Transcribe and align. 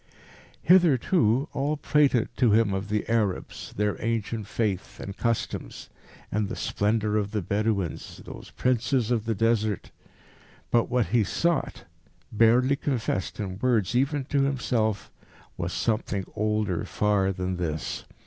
Hitherto 0.63 1.47
all 1.53 1.75
had 1.75 1.83
prated 1.83 2.29
to 2.37 2.53
him 2.53 2.73
of 2.73 2.89
the 2.89 3.07
Arabs, 3.07 3.71
their 3.77 4.03
ancient 4.03 4.47
faith 4.47 4.99
and 4.99 5.15
customs, 5.15 5.91
and 6.31 6.49
the 6.49 6.55
splendour 6.55 7.17
of 7.17 7.29
the 7.29 7.43
Bedouins, 7.43 8.17
those 8.25 8.49
Princes 8.49 9.11
of 9.11 9.25
the 9.25 9.35
Desert. 9.35 9.91
But 10.71 10.89
what 10.89 11.09
he 11.09 11.23
sought, 11.23 11.85
barely 12.31 12.75
confessed 12.77 13.39
in 13.39 13.59
words 13.59 13.93
even 13.95 14.25
to 14.25 14.41
himself, 14.41 15.11
was 15.55 15.71
something 15.71 16.25
older 16.35 16.83
far 16.83 17.31
than 17.31 17.57
this. 17.57 18.05